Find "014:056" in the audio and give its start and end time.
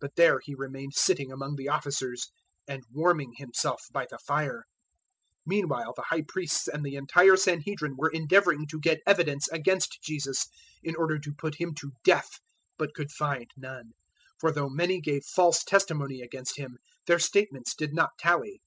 14.40-14.40